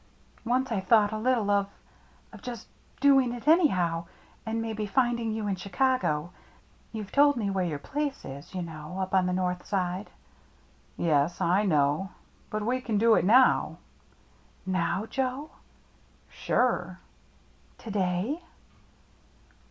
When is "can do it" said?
12.81-13.23